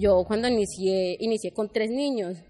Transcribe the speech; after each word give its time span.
Yo 0.00 0.24
cuando 0.24 0.48
inicié, 0.48 1.18
inicié 1.20 1.52
con 1.52 1.68
tres 1.68 1.90
niños, 1.90 2.42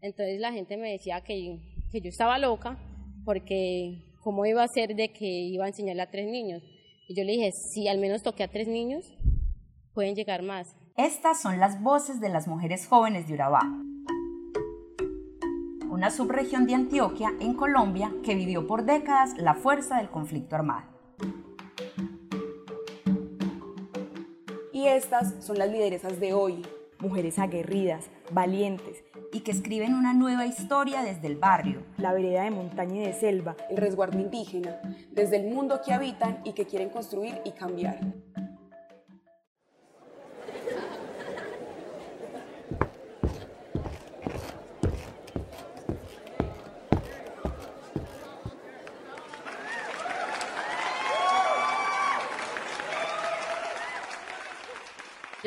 entonces 0.00 0.38
la 0.38 0.52
gente 0.52 0.76
me 0.76 0.92
decía 0.92 1.22
que, 1.22 1.58
que 1.90 2.00
yo 2.00 2.08
estaba 2.08 2.38
loca 2.38 2.78
porque 3.24 4.14
cómo 4.22 4.46
iba 4.46 4.62
a 4.62 4.68
ser 4.68 4.94
de 4.94 5.12
que 5.12 5.26
iba 5.26 5.64
a 5.64 5.68
enseñarle 5.68 6.02
a 6.02 6.10
tres 6.10 6.30
niños. 6.30 6.62
Y 7.08 7.16
yo 7.16 7.24
le 7.24 7.32
dije, 7.32 7.50
si 7.50 7.88
al 7.88 7.98
menos 7.98 8.22
toqué 8.22 8.44
a 8.44 8.48
tres 8.48 8.68
niños, 8.68 9.12
pueden 9.92 10.14
llegar 10.14 10.44
más. 10.44 10.68
Estas 10.96 11.42
son 11.42 11.58
las 11.58 11.82
voces 11.82 12.20
de 12.20 12.28
las 12.28 12.46
mujeres 12.46 12.86
jóvenes 12.86 13.26
de 13.26 13.34
Urabá, 13.34 13.62
una 15.90 16.12
subregión 16.12 16.64
de 16.66 16.74
Antioquia 16.74 17.32
en 17.40 17.54
Colombia 17.54 18.12
que 18.22 18.36
vivió 18.36 18.68
por 18.68 18.84
décadas 18.84 19.36
la 19.36 19.54
fuerza 19.54 19.96
del 19.96 20.10
conflicto 20.10 20.54
armado. 20.54 20.86
Y 24.78 24.86
estas 24.86 25.34
son 25.40 25.58
las 25.58 25.68
lideresas 25.70 26.20
de 26.20 26.32
hoy, 26.32 26.64
mujeres 27.00 27.40
aguerridas, 27.40 28.04
valientes 28.30 29.02
y 29.32 29.40
que 29.40 29.50
escriben 29.50 29.92
una 29.92 30.14
nueva 30.14 30.46
historia 30.46 31.02
desde 31.02 31.26
el 31.26 31.34
barrio, 31.34 31.82
la 31.96 32.12
vereda 32.12 32.44
de 32.44 32.52
montaña 32.52 33.02
y 33.02 33.06
de 33.06 33.12
selva, 33.12 33.56
el 33.70 33.76
resguardo 33.76 34.20
indígena, 34.20 34.80
desde 35.10 35.38
el 35.38 35.52
mundo 35.52 35.80
que 35.84 35.92
habitan 35.92 36.40
y 36.44 36.52
que 36.52 36.64
quieren 36.64 36.90
construir 36.90 37.40
y 37.44 37.50
cambiar. 37.50 37.98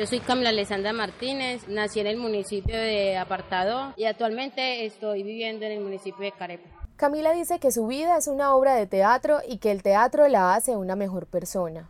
Yo 0.02 0.08
soy 0.08 0.18
Camila 0.18 0.48
Alessandra 0.48 0.92
Martínez, 0.92 1.68
nací 1.68 2.00
en 2.00 2.08
el 2.08 2.16
municipio 2.16 2.74
de 2.74 3.16
Apartado 3.16 3.94
y 3.96 4.06
actualmente 4.06 4.84
estoy 4.84 5.22
viviendo 5.22 5.64
en 5.64 5.70
el 5.70 5.80
municipio 5.80 6.24
de 6.24 6.32
Carepa. 6.32 6.68
Camila 6.96 7.30
dice 7.30 7.60
que 7.60 7.70
su 7.70 7.86
vida 7.86 8.16
es 8.16 8.26
una 8.26 8.56
obra 8.56 8.74
de 8.74 8.88
teatro 8.88 9.38
y 9.46 9.58
que 9.58 9.70
el 9.70 9.84
teatro 9.84 10.26
la 10.26 10.56
hace 10.56 10.76
una 10.76 10.96
mejor 10.96 11.26
persona. 11.28 11.88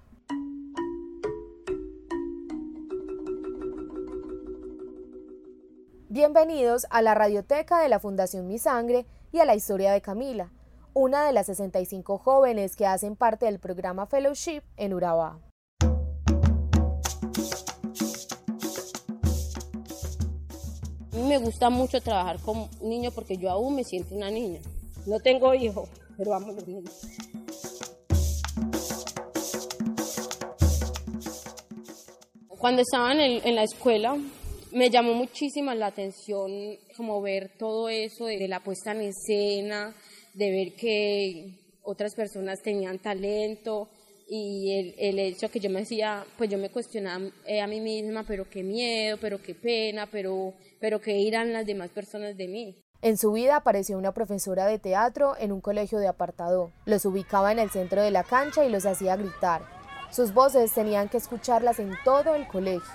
Bienvenidos 6.11 6.87
a 6.91 7.01
la 7.01 7.15
radioteca 7.15 7.81
de 7.81 7.89
la 7.89 7.99
Fundación 7.99 8.47
Mi 8.47 8.59
Sangre 8.59 9.07
y 9.33 9.39
a 9.39 9.47
la 9.47 9.55
historia 9.55 9.91
de 9.91 10.03
Camila, 10.03 10.51
una 10.93 11.25
de 11.25 11.33
las 11.33 11.47
65 11.47 12.19
jóvenes 12.19 12.77
que 12.77 12.85
hacen 12.85 13.17
parte 13.17 13.47
del 13.47 13.59
programa 13.59 14.05
Fellowship 14.05 14.61
en 14.77 14.93
Urabá. 14.93 15.39
Me 21.13 21.39
gusta 21.39 21.69
mucho 21.71 22.01
trabajar 22.01 22.41
con 22.41 22.69
niños 22.81 23.13
porque 23.15 23.37
yo 23.37 23.51
aún 23.51 23.77
me 23.77 23.85
siento 23.85 24.15
una 24.15 24.31
niña. 24.31 24.61
No 25.07 25.19
tengo 25.21 25.55
hijos, 25.55 25.89
pero 26.17 26.35
amo 26.35 26.49
a 26.49 26.53
los 26.53 26.67
niños. 26.67 26.91
Cuando 32.59 32.83
estaba 32.83 33.13
en, 33.13 33.55
la 33.57 33.65
escuela, 33.65 34.17
me 34.71 34.89
llamó 34.89 35.15
muchísimo 35.15 35.75
la 35.75 35.89
atención 35.89 36.79
como 36.97 37.21
ver 37.21 37.51
todo 37.59 37.89
eso 37.89 38.27
de 38.27 38.47
la 38.47 38.61
puesta 38.61 38.93
en 38.93 39.01
escena, 39.01 39.93
de 40.33 40.51
ver 40.51 40.75
que 40.75 41.59
otras 41.83 42.15
personas 42.15 42.63
tenían 42.63 43.01
talento, 43.01 43.89
y 44.35 44.73
el, 44.73 44.95
el, 44.97 45.19
hecho 45.19 45.51
que 45.51 45.61
yo 45.61 45.69
me 45.69 45.81
decía, 45.81 46.25
pues 46.39 46.49
yo 46.49 46.57
me 46.57 46.71
cuestionaba 46.71 47.23
eh, 47.45 47.61
a 47.61 47.67
mí 47.67 47.83
misma, 47.83 48.25
pero 48.27 48.49
qué 48.49 48.63
miedo, 48.63 49.19
pero 49.21 49.43
qué 49.43 49.55
pena, 49.55 50.09
pero, 50.11 50.55
pero 50.81 51.03
qué 51.03 51.19
irán 51.19 51.53
las 51.53 51.67
demás 51.67 51.91
personas 51.91 52.35
de 52.39 52.49
mí. 52.49 52.83
En 53.03 53.19
su 53.19 53.33
vida 53.33 53.57
apareció 53.57 53.99
una 53.99 54.15
profesora 54.15 54.65
de 54.65 54.79
teatro 54.79 55.37
en 55.39 55.53
un 55.53 55.61
colegio 55.61 55.99
de 55.99 56.09
apartado. 56.09 56.73
Los 56.87 57.05
ubicaba 57.05 57.53
en 57.53 57.59
el 57.59 57.69
centro 57.69 58.01
de 58.01 58.11
la 58.11 58.25
cancha 58.25 58.65
y 58.65 58.71
los 58.71 58.87
hacía 58.87 59.17
gritar. 59.17 59.67
Sus 60.11 60.33
voces 60.33 60.73
tenían 60.73 61.11
que 61.11 61.19
escucharlas 61.19 61.79
en 61.79 61.93
todo 62.03 62.35
el 62.35 62.49
colegio. 62.49 62.95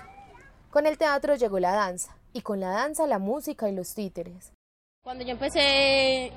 Con 0.72 0.88
el 0.88 0.98
teatro 0.98 1.36
llegó 1.36 1.60
la 1.60 1.74
danza, 1.74 2.18
y 2.34 2.42
con 2.42 2.60
la 2.60 2.70
danza 2.70 3.06
la 3.06 3.20
música 3.20 3.70
y 3.70 3.76
los 3.76 3.94
títeres. 3.94 4.54
Cuando 5.04 5.24
yo 5.24 5.34
empecé 5.34 6.32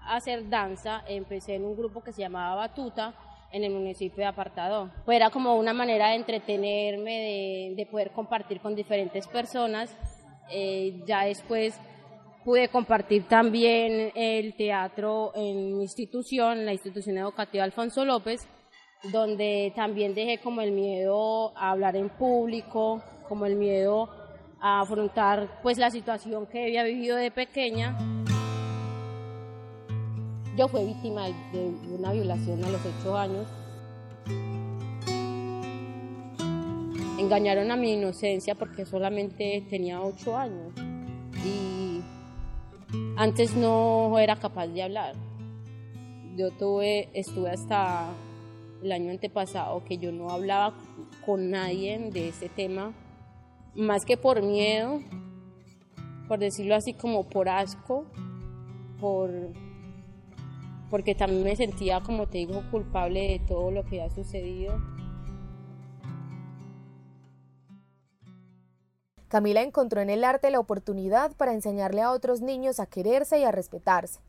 a 0.00 0.16
hacer 0.16 0.48
danza, 0.48 1.04
empecé 1.06 1.54
en 1.54 1.64
un 1.64 1.76
grupo 1.76 2.02
que 2.02 2.12
se 2.12 2.22
llamaba 2.22 2.56
Batuta, 2.56 3.14
en 3.52 3.64
el 3.64 3.70
municipio 3.70 4.18
de 4.18 4.26
Apartado. 4.26 4.90
Pues 5.04 5.16
era 5.16 5.30
como 5.30 5.56
una 5.56 5.72
manera 5.72 6.08
de 6.08 6.16
entretenerme, 6.16 7.74
de, 7.76 7.86
poder 7.86 8.10
compartir 8.10 8.60
con 8.60 8.74
diferentes 8.74 9.26
personas. 9.28 9.94
Eh, 10.50 11.02
ya 11.06 11.24
después 11.24 11.78
pude 12.44 12.68
compartir 12.68 13.28
también 13.28 14.10
el 14.14 14.54
teatro 14.54 15.32
en 15.34 15.76
mi 15.76 15.82
institución, 15.82 16.64
la 16.64 16.72
institución 16.72 17.18
educativa 17.18 17.64
Alfonso 17.64 18.04
López, 18.04 18.48
donde 19.12 19.72
también 19.76 20.14
dejé 20.14 20.38
como 20.38 20.60
el 20.60 20.72
miedo 20.72 21.56
a 21.56 21.70
hablar 21.70 21.96
en 21.96 22.08
público, 22.08 23.02
como 23.28 23.46
el 23.46 23.56
miedo 23.56 24.08
a 24.60 24.80
afrontar 24.80 25.60
pues 25.62 25.78
la 25.78 25.90
situación 25.90 26.46
que 26.46 26.64
había 26.64 26.84
vivido 26.84 27.16
de 27.16 27.30
pequeña. 27.30 27.96
Yo 30.54 30.68
fui 30.68 30.84
víctima 30.84 31.28
de 31.28 31.74
una 31.98 32.12
violación 32.12 32.62
a 32.62 32.68
los 32.68 32.80
ocho 32.84 33.16
años. 33.16 33.46
Engañaron 37.18 37.70
a 37.70 37.76
mi 37.76 37.94
inocencia 37.94 38.54
porque 38.54 38.84
solamente 38.84 39.64
tenía 39.70 40.02
ocho 40.02 40.36
años 40.36 40.74
y 41.42 42.02
antes 43.16 43.56
no 43.56 44.18
era 44.18 44.36
capaz 44.36 44.66
de 44.66 44.82
hablar. 44.82 45.14
Yo 46.36 46.50
tuve, 46.50 47.08
estuve 47.14 47.50
hasta 47.50 48.10
el 48.82 48.92
año 48.92 49.10
antepasado 49.10 49.82
que 49.84 49.96
yo 49.96 50.12
no 50.12 50.28
hablaba 50.28 50.74
con 51.24 51.50
nadie 51.50 51.98
de 52.10 52.28
ese 52.28 52.50
tema, 52.50 52.92
más 53.74 54.04
que 54.04 54.18
por 54.18 54.42
miedo, 54.42 55.00
por 56.28 56.40
decirlo 56.40 56.74
así 56.74 56.92
como 56.92 57.24
por 57.24 57.48
asco, 57.48 58.04
por 59.00 59.30
porque 60.92 61.14
también 61.14 61.42
me 61.42 61.56
sentía, 61.56 62.02
como 62.02 62.28
te 62.28 62.36
digo, 62.36 62.62
culpable 62.70 63.20
de 63.20 63.38
todo 63.48 63.70
lo 63.70 63.82
que 63.82 64.02
ha 64.02 64.10
sucedido. 64.10 64.78
Camila 69.28 69.62
encontró 69.62 70.02
en 70.02 70.10
el 70.10 70.22
arte 70.22 70.50
la 70.50 70.60
oportunidad 70.60 71.32
para 71.32 71.54
enseñarle 71.54 72.02
a 72.02 72.12
otros 72.12 72.42
niños 72.42 72.78
a 72.78 72.84
quererse 72.84 73.38
y 73.38 73.44
a 73.44 73.50
respetarse. 73.50 74.20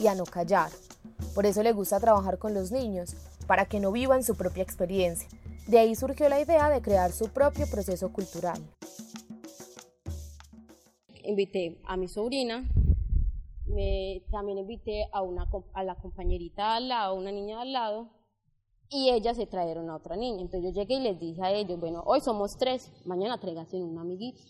Y 0.00 0.06
a 0.06 0.14
no 0.14 0.26
callar. 0.26 0.70
Por 1.34 1.44
eso 1.44 1.64
le 1.64 1.72
gusta 1.72 1.98
trabajar 1.98 2.38
con 2.38 2.54
los 2.54 2.70
niños, 2.70 3.16
para 3.48 3.64
que 3.64 3.80
no 3.80 3.90
vivan 3.90 4.22
su 4.22 4.36
propia 4.36 4.62
experiencia. 4.62 5.28
De 5.66 5.80
ahí 5.80 5.96
surgió 5.96 6.28
la 6.28 6.40
idea 6.40 6.70
de 6.70 6.80
crear 6.80 7.10
su 7.10 7.30
propio 7.30 7.66
proceso 7.66 8.12
cultural. 8.12 8.62
Invité 11.24 11.80
a 11.84 11.96
mi 11.96 12.06
sobrina, 12.06 12.62
me, 13.66 14.22
también 14.30 14.58
invité 14.58 15.08
a, 15.12 15.22
una, 15.22 15.48
a 15.72 15.84
la 15.84 15.94
compañerita 15.96 16.76
al 16.76 16.88
lado, 16.88 17.14
una 17.14 17.32
niña 17.32 17.60
al 17.60 17.72
lado, 17.72 18.10
y 18.88 19.10
ellas 19.10 19.36
se 19.36 19.46
trajeron 19.46 19.90
a 19.90 19.96
otra 19.96 20.16
niña. 20.16 20.42
Entonces 20.42 20.74
yo 20.74 20.82
llegué 20.82 20.94
y 20.94 21.00
les 21.00 21.18
dije 21.18 21.42
a 21.42 21.52
ellos, 21.52 21.78
bueno, 21.80 22.02
hoy 22.06 22.20
somos 22.20 22.56
tres, 22.56 22.92
mañana 23.04 23.38
tráiganse 23.38 23.82
un 23.82 23.98
amiguito. 23.98 24.40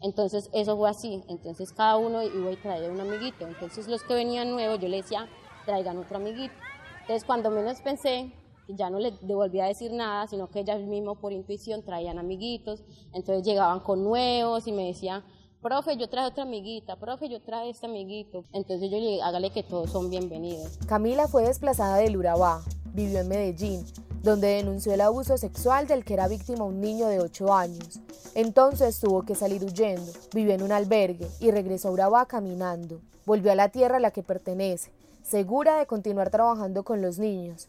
Entonces 0.00 0.48
eso 0.52 0.76
fue 0.76 0.88
así, 0.88 1.24
entonces 1.28 1.72
cada 1.72 1.96
uno 1.96 2.22
iba 2.22 2.52
y 2.52 2.56
traía 2.56 2.90
un 2.90 3.00
amiguito. 3.00 3.46
Entonces 3.46 3.88
los 3.88 4.02
que 4.04 4.14
venían 4.14 4.50
nuevos 4.50 4.78
yo 4.78 4.88
les 4.88 5.02
decía, 5.02 5.28
traigan 5.66 5.98
otro 5.98 6.16
amiguito. 6.16 6.54
Entonces 7.00 7.24
cuando 7.24 7.50
menos 7.50 7.80
pensé, 7.80 8.32
ya 8.68 8.90
no 8.90 8.98
les 8.98 9.20
devolví 9.26 9.60
a 9.60 9.66
decir 9.66 9.92
nada, 9.92 10.26
sino 10.26 10.50
que 10.50 10.60
ellas 10.60 10.80
mismos 10.82 11.18
por 11.18 11.32
intuición 11.32 11.82
traían 11.84 12.18
amiguitos. 12.18 12.84
Entonces 13.12 13.44
llegaban 13.44 13.80
con 13.80 14.04
nuevos 14.04 14.66
y 14.68 14.72
me 14.72 14.86
decían, 14.86 15.24
profe, 15.62 15.96
yo 15.96 16.08
traje 16.08 16.28
otra 16.28 16.44
amiguita, 16.44 16.96
profe, 16.96 17.28
yo 17.28 17.40
traje 17.40 17.70
este 17.70 17.86
amiguito. 17.86 18.44
Entonces 18.52 18.90
yo 18.90 18.98
le 18.98 19.06
dije, 19.06 19.22
hágale 19.22 19.50
que 19.50 19.62
todos 19.62 19.90
son 19.90 20.10
bienvenidos. 20.10 20.78
Camila 20.86 21.28
fue 21.28 21.44
desplazada 21.44 21.96
del 21.96 22.16
Urabá, 22.16 22.62
vivió 22.94 23.20
en 23.20 23.28
Medellín, 23.28 23.84
donde 24.22 24.48
denunció 24.48 24.92
el 24.92 25.00
abuso 25.00 25.36
sexual 25.36 25.86
del 25.86 26.04
que 26.04 26.14
era 26.14 26.28
víctima 26.28 26.64
un 26.64 26.80
niño 26.80 27.08
de 27.08 27.20
8 27.20 27.54
años. 27.54 28.00
Entonces 28.34 29.00
tuvo 29.00 29.22
que 29.22 29.34
salir 29.34 29.64
huyendo, 29.64 30.12
vivió 30.32 30.54
en 30.54 30.62
un 30.62 30.72
albergue 30.72 31.28
y 31.40 31.50
regresó 31.50 31.88
a 31.88 31.92
Urabá 31.92 32.26
caminando. 32.26 33.00
Volvió 33.26 33.52
a 33.52 33.56
la 33.56 33.68
tierra 33.68 33.96
a 33.96 34.00
la 34.00 34.10
que 34.10 34.22
pertenece, 34.22 34.92
segura 35.22 35.78
de 35.78 35.86
continuar 35.86 36.30
trabajando 36.30 36.84
con 36.84 37.02
los 37.02 37.18
niños. 37.18 37.68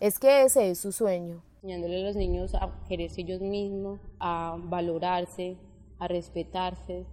Es 0.00 0.18
que 0.18 0.42
ese 0.42 0.70
es 0.70 0.78
su 0.78 0.92
sueño. 0.92 1.42
Enseñándole 1.56 2.00
a 2.00 2.06
los 2.06 2.16
niños 2.16 2.54
a 2.54 2.70
quererse 2.88 3.20
ellos 3.20 3.40
mismos, 3.40 4.00
a 4.20 4.56
valorarse, 4.58 5.56
a 5.98 6.06
respetarse, 6.08 7.04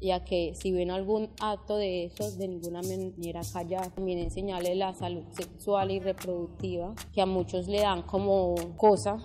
y 0.00 0.18
que 0.20 0.54
si 0.54 0.72
ven 0.72 0.90
algún 0.90 1.30
acto 1.40 1.76
de 1.76 2.04
esos, 2.04 2.38
de 2.38 2.48
ninguna 2.48 2.82
manera 2.82 3.40
callar. 3.52 3.90
También 3.90 4.18
enseñarle 4.18 4.74
la 4.74 4.94
salud 4.94 5.24
sexual 5.32 5.90
y 5.90 6.00
reproductiva, 6.00 6.94
que 7.12 7.22
a 7.22 7.26
muchos 7.26 7.68
le 7.68 7.80
dan 7.80 8.02
como 8.02 8.54
cosa, 8.76 9.18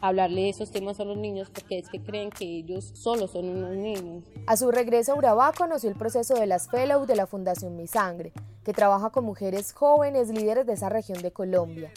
hablarle 0.00 0.42
de 0.42 0.48
esos 0.50 0.70
temas 0.70 1.00
a 1.00 1.04
los 1.04 1.16
niños 1.16 1.50
porque 1.50 1.78
es 1.78 1.88
que 1.88 2.02
creen 2.02 2.30
que 2.30 2.44
ellos 2.44 2.92
solo 2.94 3.28
son 3.28 3.48
unos 3.48 3.76
niños. 3.76 4.24
A 4.46 4.56
su 4.56 4.70
regreso 4.70 5.12
a 5.12 5.16
Urabá 5.16 5.52
conoció 5.52 5.88
el 5.88 5.96
proceso 5.96 6.34
de 6.34 6.46
las 6.46 6.68
Fellows 6.70 7.06
de 7.06 7.16
la 7.16 7.26
Fundación 7.26 7.76
Mi 7.76 7.86
Sangre, 7.86 8.32
que 8.64 8.72
trabaja 8.72 9.10
con 9.10 9.24
mujeres 9.24 9.72
jóvenes 9.72 10.28
líderes 10.28 10.66
de 10.66 10.74
esa 10.74 10.88
región 10.88 11.20
de 11.22 11.32
Colombia. 11.32 11.92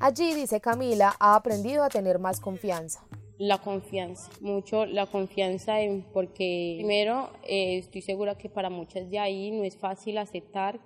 Allí, 0.00 0.34
dice 0.34 0.60
Camila, 0.60 1.14
ha 1.20 1.36
aprendido 1.36 1.84
a 1.84 1.88
tener 1.88 2.18
más 2.18 2.40
confianza. 2.40 3.04
La 3.44 3.58
confianza, 3.58 4.30
mucho 4.40 4.86
la 4.86 5.06
confianza 5.06 5.80
en, 5.80 6.04
porque 6.12 6.76
primero 6.78 7.30
eh, 7.42 7.78
estoy 7.78 8.00
segura 8.00 8.38
que 8.38 8.48
para 8.48 8.70
muchas 8.70 9.10
de 9.10 9.18
ahí 9.18 9.50
no 9.50 9.64
es 9.64 9.76
fácil 9.76 10.18
aceptar 10.18 10.78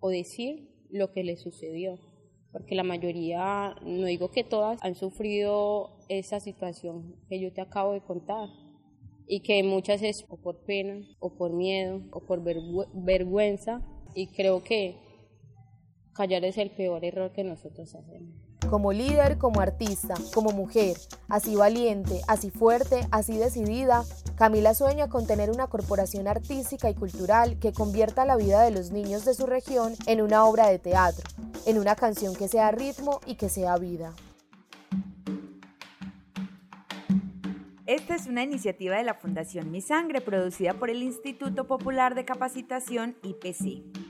o 0.00 0.08
decir 0.08 0.70
lo 0.88 1.12
que 1.12 1.22
les 1.22 1.42
sucedió 1.42 1.98
porque 2.50 2.74
la 2.74 2.82
mayoría, 2.82 3.76
no 3.82 4.06
digo 4.06 4.30
que 4.30 4.42
todas, 4.42 4.82
han 4.82 4.94
sufrido 4.94 5.98
esa 6.08 6.40
situación 6.40 7.14
que 7.28 7.40
yo 7.40 7.52
te 7.52 7.60
acabo 7.60 7.92
de 7.92 8.00
contar 8.00 8.48
y 9.26 9.40
que 9.40 9.62
muchas 9.62 10.02
es 10.02 10.24
o 10.30 10.40
por 10.40 10.64
pena, 10.64 11.06
o 11.20 11.36
por 11.36 11.52
miedo, 11.52 12.00
o 12.12 12.24
por 12.24 12.42
vergüenza 12.42 13.86
y 14.14 14.28
creo 14.28 14.64
que 14.64 14.96
callar 16.14 16.44
es 16.46 16.56
el 16.56 16.70
peor 16.70 17.04
error 17.04 17.32
que 17.32 17.44
nosotros 17.44 17.94
hacemos 17.94 18.47
como 18.68 18.92
líder, 18.92 19.38
como 19.38 19.60
artista, 19.60 20.14
como 20.34 20.50
mujer, 20.50 20.96
así 21.28 21.56
valiente, 21.56 22.20
así 22.28 22.50
fuerte, 22.50 23.06
así 23.10 23.36
decidida, 23.36 24.04
Camila 24.36 24.72
sueña 24.72 25.08
con 25.08 25.26
tener 25.26 25.50
una 25.50 25.66
corporación 25.66 26.28
artística 26.28 26.88
y 26.88 26.94
cultural 26.94 27.58
que 27.58 27.72
convierta 27.72 28.24
la 28.24 28.36
vida 28.36 28.62
de 28.62 28.70
los 28.70 28.92
niños 28.92 29.24
de 29.24 29.34
su 29.34 29.46
región 29.46 29.94
en 30.06 30.22
una 30.22 30.44
obra 30.44 30.68
de 30.68 30.78
teatro, 30.78 31.28
en 31.66 31.76
una 31.78 31.96
canción 31.96 32.36
que 32.36 32.46
sea 32.46 32.70
ritmo 32.70 33.20
y 33.26 33.34
que 33.34 33.48
sea 33.48 33.76
vida. 33.78 34.12
Esta 37.86 38.14
es 38.14 38.26
una 38.26 38.42
iniciativa 38.42 38.96
de 38.96 39.02
la 39.02 39.14
Fundación 39.14 39.70
Mi 39.70 39.80
Sangre 39.80 40.20
producida 40.20 40.74
por 40.74 40.90
el 40.90 41.02
Instituto 41.02 41.66
Popular 41.66 42.14
de 42.14 42.26
Capacitación 42.26 43.16
IPC. 43.22 44.07